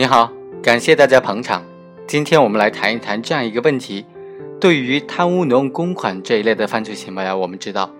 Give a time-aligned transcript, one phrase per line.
[0.00, 0.32] 你好，
[0.62, 1.62] 感谢大家捧场。
[2.06, 4.06] 今天我们来谈一谈这样一个问题：
[4.58, 7.90] 对于贪污挪用公款这一类的犯罪行为啊，我们知道，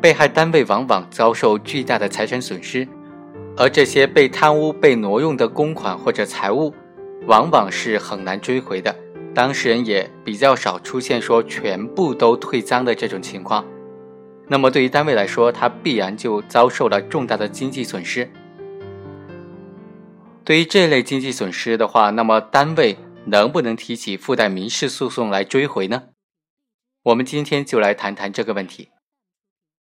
[0.00, 2.88] 被害单位往往遭受巨大的财产损失，
[3.56, 6.74] 而这些被贪污、被挪用的公款或者财物，
[7.28, 8.92] 往往是很难追回的。
[9.32, 13.64] 当事人也比较少出现说全部都退赃的这种情况。
[14.48, 18.28] 那么对于单位来说，它必然就遭受了重大的经济损失。
[20.44, 26.08] 对于这类经济损失的话，那么单位能不能提起附带民事诉讼来追回呢？
[27.04, 28.88] 我们今天就来谈谈这个问题。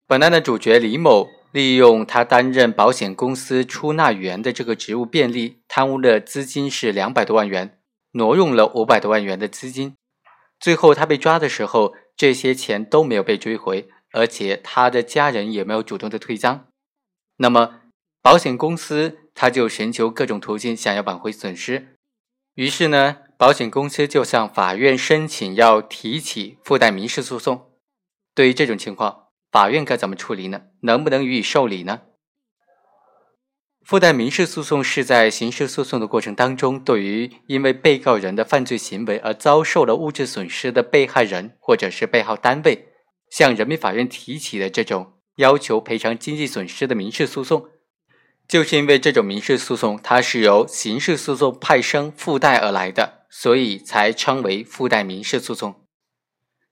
[0.05, 7.79] 本案的主角李某利用他担任保险公司出纳员的这个职务便利，贪污的资金是两百多万元，
[8.11, 9.95] 挪用了五百多万元的资金。
[10.59, 16.67] 最后他被抓的时候，这些钱都没有被追回，而且他的家人也没有主动的退赃。
[17.37, 17.79] 那么
[18.21, 19.19] 保险公司？
[19.41, 21.95] 他就寻求各种途径，想要挽回损失。
[22.55, 27.71] 于是呢，保险公司就向法院申请要提起附带民事诉讼。
[28.35, 30.63] 对于这种情况，法院该怎么处理呢？
[30.81, 32.01] 能不能予以受理呢？
[33.85, 42.89] 附带民事诉讼是在刑事诉讼的过程当中，对于因为被告人的犯罪行为而遭受了物质损失的被害人或者是被害单位，
[43.31, 47.65] 向人民法院提起的这种要求赔偿经济损失的民事诉讼。
[48.49, 55.85] 就是因为这种民事诉讼它是由刑事诉讼派生附带而来的，所以才称为附带民事诉讼。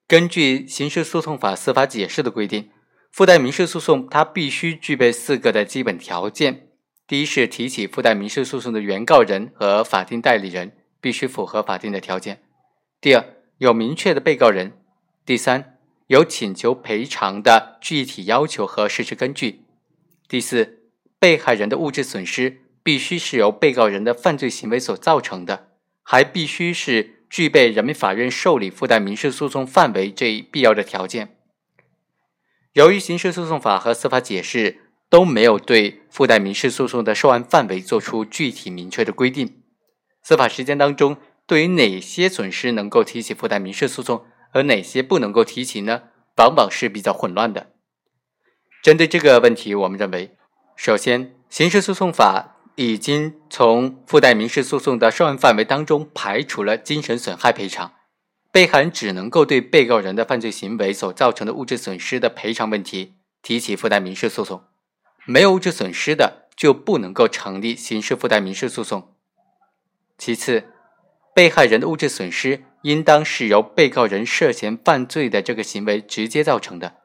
[0.08, 2.72] 根据《刑事诉讼法司法解释》的规定，
[3.11, 6.70] 附带民事诉讼它必须具备四个的基本条件：
[7.05, 12.38] 第一是提起附带民事诉讼的原告人和法定代理人必须符合法定的条件；
[13.00, 13.23] 第二，
[13.59, 14.72] 有明确的被告人；
[15.23, 19.61] 第三，有请求赔偿的具体要求和事实根据；
[20.27, 20.77] 第四。
[21.20, 25.70] 被害人的物质损失必须是由被告人的犯罪行为所造成的，
[26.04, 31.38] 还必须是具备人民法院受理附带民事诉讼范围这一必要的条件。
[32.73, 39.64] 由于刑事诉讼法和司法解释都没有对附带民事诉讼的受案范围作出具体明确的规定，
[40.22, 41.17] 司法实践当中
[41.48, 46.04] 对于哪些损失能够提起附带民事诉讼，而哪些不能够提起呢？
[46.38, 47.72] 往往是比较混乱的。
[48.83, 50.36] 针对这个问题，我们认为。
[50.77, 57.93] 首先，刑事诉讼法已经从附带民事诉讼的受案范围当中排除了精神损害赔偿，
[58.52, 64.65] 被害人只能够对被告人的犯罪行为所造成的物质损失的赔偿问题提起附带民事诉讼，
[65.26, 69.15] 没有物质损失的就不能够成立刑事附带民事诉讼。
[70.15, 70.70] 其次，
[71.33, 76.98] 被害人的物质损失应当是由被告人涉嫌犯罪的这个行为直接造成的，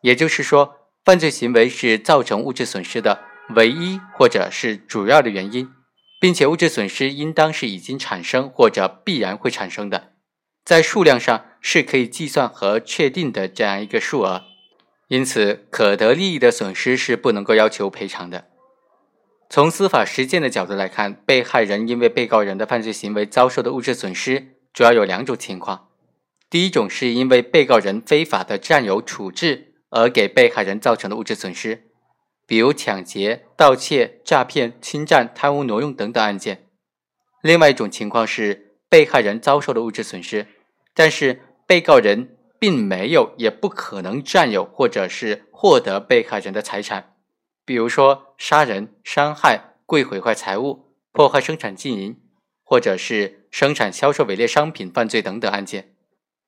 [0.00, 0.76] 也就是说。
[1.08, 3.20] 犯罪行为是造成物质损失的
[3.56, 5.70] 唯一或者是主要的原因，
[6.20, 10.12] 并且物质损失应当是已经产生或者必然会产生的，
[10.66, 14.42] 在数量上是可以计算和确定的这样一个数额，
[15.08, 18.48] 因此可得利益的损失是不能够要求赔偿的。
[19.48, 25.88] 从司法实践的角度来看，被害人因为被告人的犯罪行为遭受的物质损失主要有两种情况，
[26.50, 29.67] 第一种是因为被告人非法的占有处置。
[29.90, 31.90] 而给被害人造成的物质损失，
[32.46, 36.66] 比如抢劫、盗窃、诈骗、侵占、贪污、挪用等等案件。
[37.40, 40.46] 另外一种情况是被害人遭受的物质损失，
[40.94, 47.14] 但是被告人并没有也不可能占有或者是获得被害人的财产，
[47.64, 52.20] 比如说杀人、伤害、故意毁坏财物、破坏生产经营，
[52.62, 55.94] 或者是生产销售伪劣商品犯罪等等案件。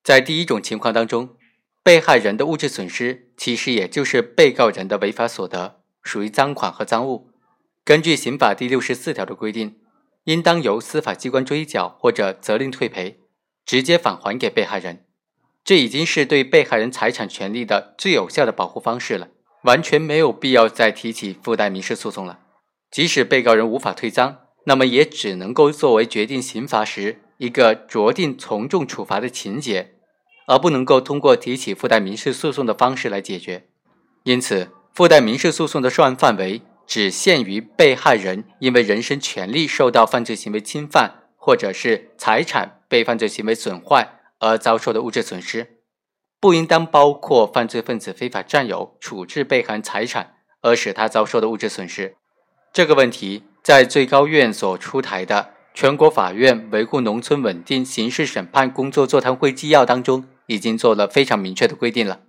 [0.03, 1.35] 在第一种情况当中。
[1.83, 7.31] 被害人的物质损失其实也就是被告人的违法所得，属于赃款和赃物。
[7.83, 9.77] 根据刑法第六十四条的规定，
[10.25, 13.19] 应当由司法机关追缴或者责令退赔，
[13.65, 15.05] 直接返还给被害人。
[15.63, 19.29] 这已经是对被害人财产权利的最有效的保护方式了，
[19.63, 22.39] 完全没有必要再提起附带民事诉讼了。
[22.91, 29.95] 即使被告人无法退赃，那么也只能够作为决定刑罚时一个酌定从重处罚的情节。
[30.51, 33.67] 而不能够通过提起附带民事诉讼的方式来解决，
[34.23, 45.77] 因此，附带民事诉讼的受案范围只限于被害人因为人身权利受到犯罪行为侵犯，或者是财产被犯罪行为损坏而遭受的物质损失，
[46.41, 52.17] 不应当包括犯罪分子非法占有、处置被害人财产而使他遭受的物质损失。
[52.73, 55.51] 这个问题在最高院所出台的。
[55.73, 62.21] 全国法院维护农村稳定刑事审判工作座谈会纪要当中已经做了非常明确的规定了。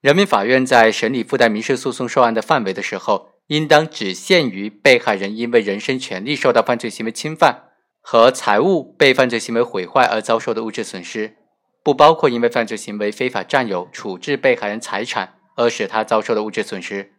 [0.00, 7.70] 人民法院在审理附带民事诉讼受案的范围的时候，应当只限于被害人因为人身权利受到犯罪行为侵犯
[8.00, 11.36] 和财物被犯罪行为毁坏而遭受的物质损失，
[11.82, 17.12] 不包括因为犯罪行为非法占有、处置被害人财产而使他遭受的物质损失。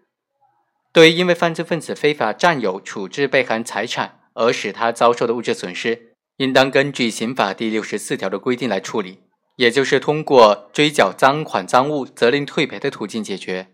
[0.94, 9.20] 对于因为犯罪分子非法占有、处置被害人财产而使他遭受的物质损失，应当根据刑法第六十四条的规定来处理，
[9.58, 13.68] 也就是通过追缴赃款赃物、责令退赔的途径解决。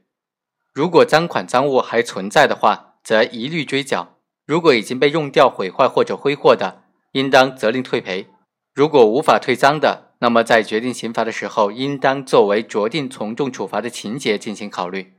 [0.73, 8.27] 如果赃款赃物还存在的话，则一律追缴；如果已经被用掉、毁坏或者挥霍的，应当责令退赔。
[8.73, 15.13] 如果无法退赃的，那么在决定刑罚的时候，应当作为酌定从重处罚的情节进行考虑。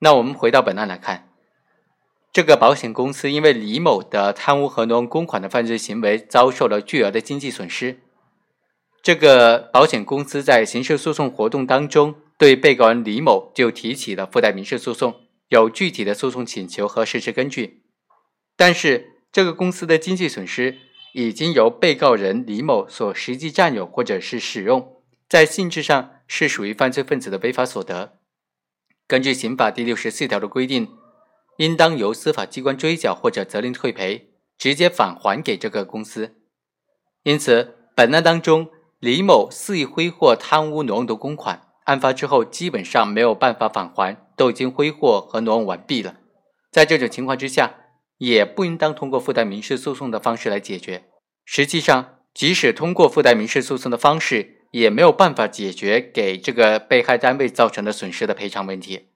[0.00, 1.28] 那我们回到本案来看。
[2.32, 8.00] 这个保险公司因为李某的贪污和挪用公款的犯罪行为，遭受了巨额的经济损失。
[9.08, 17.84] 这个保险公司在刑事诉讼活动当中，对被告人李某就提起了附带民事诉讼，有具体的诉讼请求和事实根据。
[18.54, 20.76] 但是，这个公司的经济损失
[21.14, 28.18] 已经由被告人李某所实际占有或者是使用，在性质上是属于犯罪分子的违法所得。
[29.06, 30.86] 根据刑法第六十四条的规定。
[31.56, 36.36] 应当由司法机关追缴或者责令退赔，直接返还给这个公司。
[37.22, 38.68] 因此，本案当中，
[39.00, 46.16] 李某肆意挥霍、贪污挪用的公款，案发之后基本上没有办法返还，都已经挥霍和挪用完毕了。
[46.72, 47.74] 在这种情况之下，
[48.18, 51.04] 也不应当通过附带民事诉讼的方式来解决。
[51.44, 59.10] 实际上，即使通过附带民事诉讼的方式，也没有办法解决给这个被害单位造成的损失的赔偿问题。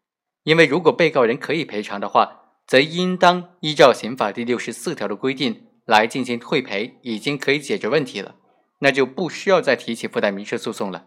[0.44, 8.36] 因为如果被告人可以赔偿的话，则应当依照刑法第六十四条的规定来进行退赔，已经可以解决问题了，
[8.82, 11.04] 那就不需要再提起附带民事诉讼了。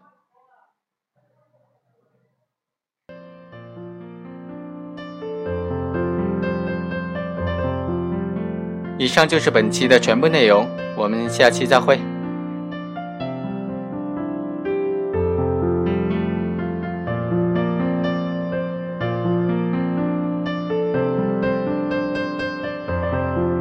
[8.98, 12.00] 以上就是本期的全部内容，我们下期再会。